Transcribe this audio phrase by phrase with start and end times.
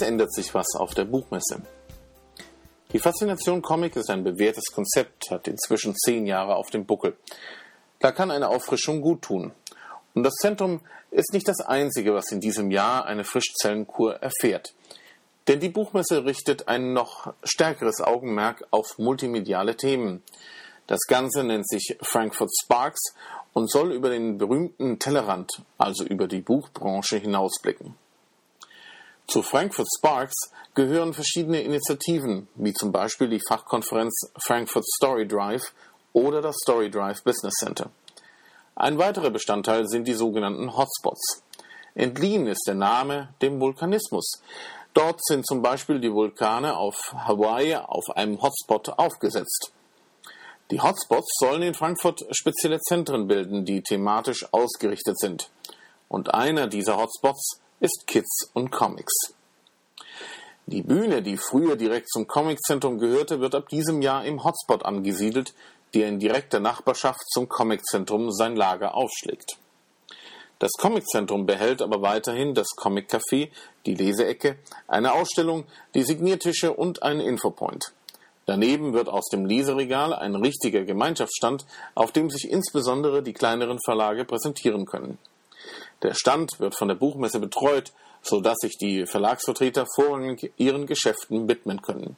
[0.00, 1.60] Es ändert sich was auf der Buchmesse.
[2.92, 7.16] Die Faszination Comic ist ein bewährtes Konzept, hat inzwischen zehn Jahre auf dem Buckel.
[7.98, 9.50] Da kann eine Auffrischung gut tun.
[10.14, 14.72] Und das Zentrum ist nicht das einzige, was in diesem Jahr eine Frischzellenkur erfährt.
[15.48, 20.22] Denn die Buchmesse richtet ein noch stärkeres Augenmerk auf multimediale Themen.
[20.86, 23.14] Das Ganze nennt sich Frankfurt Sparks
[23.52, 27.96] und soll über den berühmten Tellerrand, also über die Buchbranche, hinausblicken.
[29.28, 30.36] Zu Frankfurt Sparks
[30.72, 35.74] gehören verschiedene Initiativen, wie zum Beispiel die Fachkonferenz Frankfurt Story Drive
[36.14, 37.90] oder das Story Drive Business Center.
[38.74, 41.42] Ein weiterer Bestandteil sind die sogenannten Hotspots.
[41.94, 44.40] Entliehen ist der Name dem Vulkanismus.
[44.94, 49.72] Dort sind zum Beispiel die Vulkane auf Hawaii auf einem Hotspot aufgesetzt.
[50.70, 55.50] Die Hotspots sollen in Frankfurt spezielle Zentren bilden, die thematisch ausgerichtet sind.
[56.08, 59.14] Und einer dieser Hotspots ist Kids und Comics.
[60.66, 65.54] Die Bühne, die früher direkt zum Comiczentrum gehörte, wird ab diesem Jahr im Hotspot angesiedelt,
[65.94, 69.56] der in direkter Nachbarschaft zum Comiczentrum sein Lager aufschlägt.
[70.58, 73.48] Das Comiczentrum behält aber weiterhin das Comic Café,
[73.86, 77.92] die Leseecke, eine Ausstellung, die Signiertische und einen Infopoint.
[78.44, 84.24] Daneben wird aus dem Leseregal ein richtiger Gemeinschaftsstand, auf dem sich insbesondere die kleineren Verlage
[84.24, 85.18] präsentieren können.
[86.02, 87.92] Der Stand wird von der Buchmesse betreut,
[88.22, 92.16] so dass sich die Verlagsvertreter vorrangig ihren Geschäften widmen können.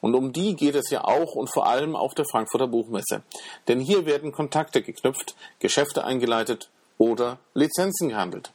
[0.00, 3.22] Und um die geht es ja auch und vor allem auf der Frankfurter Buchmesse.
[3.68, 8.52] Denn hier werden Kontakte geknüpft, Geschäfte eingeleitet oder Lizenzen gehandelt.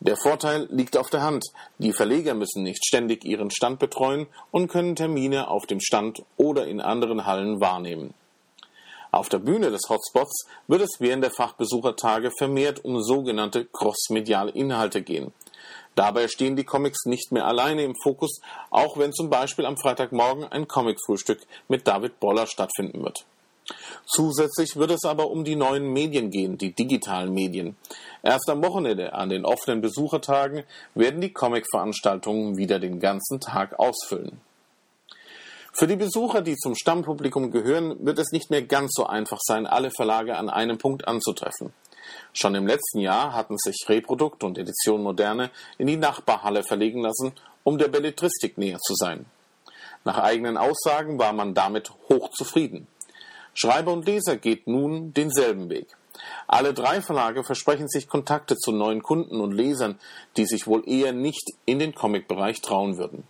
[0.00, 1.44] Der Vorteil liegt auf der Hand.
[1.78, 6.66] Die Verleger müssen nicht ständig ihren Stand betreuen und können Termine auf dem Stand oder
[6.66, 8.14] in anderen Hallen wahrnehmen.
[9.12, 15.02] Auf der Bühne des Hotspots wird es während der Fachbesuchertage vermehrt um sogenannte crossmediale Inhalte
[15.02, 15.32] gehen.
[15.96, 20.44] Dabei stehen die Comics nicht mehr alleine im Fokus, auch wenn zum Beispiel am Freitagmorgen
[20.44, 23.24] ein Comic-Frühstück mit David Boller stattfinden wird.
[24.06, 27.76] Zusätzlich wird es aber um die neuen Medien gehen, die digitalen Medien.
[28.22, 30.64] Erst am Wochenende an den offenen Besuchertagen
[30.94, 34.40] werden die Comic-Veranstaltungen wieder den ganzen Tag ausfüllen.
[35.72, 39.66] Für die Besucher, die zum Stammpublikum gehören, wird es nicht mehr ganz so einfach sein,
[39.66, 41.72] alle Verlage an einem Punkt anzutreffen.
[42.32, 47.32] Schon im letzten Jahr hatten sich Reprodukt und Edition Moderne in die Nachbarhalle verlegen lassen,
[47.62, 49.26] um der Belletristik näher zu sein.
[50.04, 52.88] Nach eigenen Aussagen war man damit hochzufrieden.
[53.54, 55.96] Schreiber und Leser geht nun denselben Weg.
[56.46, 59.98] Alle drei Verlage versprechen sich Kontakte zu neuen Kunden und Lesern,
[60.36, 63.24] die sich wohl eher nicht in den Comic-Bereich trauen würden.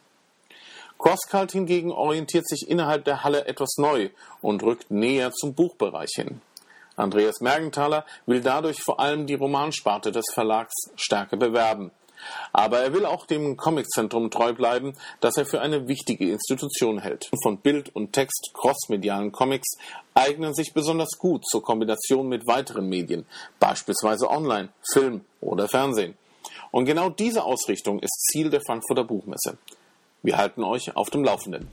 [1.00, 4.11] Crosscult hingegen orientiert sich innerhalb der Halle etwas neu
[4.43, 6.43] und rückt näher zum Buchbereich hin.
[6.94, 11.91] Andreas Mergenthaler will dadurch vor allem die Romansparte des Verlags stärker bewerben.
[12.53, 17.31] Aber er will auch dem Comiczentrum treu bleiben, das er für eine wichtige Institution hält.
[17.43, 19.78] Von Bild und Text crossmedialen Comics
[20.12, 23.25] eignen sich besonders gut zur Kombination mit weiteren Medien,
[23.59, 26.19] beispielsweise Online, Film oder Fernsehen.
[26.72, 29.56] Und genau diese Ausrichtung ist Ziel der Frankfurter Buchmesse.
[30.22, 31.66] Wir halten euch auf dem Laufenden.